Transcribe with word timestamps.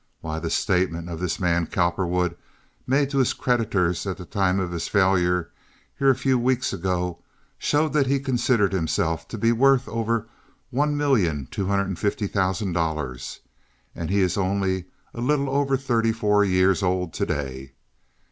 Why, 0.21 0.39
the 0.39 0.49
statement 0.49 1.09
of 1.09 1.19
this 1.19 1.39
man 1.39 1.67
Cowperwood 1.67 2.35
made 2.87 3.11
to 3.11 3.19
his 3.19 3.33
creditors 3.33 4.07
at 4.07 4.17
the 4.17 4.25
time 4.25 4.59
of 4.59 4.71
his 4.71 4.87
failure 4.87 5.51
here 5.95 6.09
a 6.09 6.15
few 6.15 6.39
weeks 6.39 6.73
ago 6.73 7.19
showed 7.59 7.93
that 7.93 8.07
he 8.07 8.19
considered 8.19 8.73
himself 8.73 9.27
to 9.27 9.37
be 9.37 9.51
worth 9.51 9.87
over 9.87 10.25
one 10.71 10.97
million 10.97 11.47
two 11.51 11.67
hundred 11.67 11.85
and 11.85 11.99
fifty 11.99 12.25
thousand 12.25 12.73
dollars, 12.73 13.41
and 13.93 14.09
he 14.09 14.21
is 14.21 14.37
only 14.37 14.85
a 15.13 15.21
little 15.21 15.51
over 15.51 15.77
thirty 15.77 16.11
four 16.11 16.43
years 16.43 16.81
old 16.81 17.13
to 17.13 17.25
day. 17.27 17.73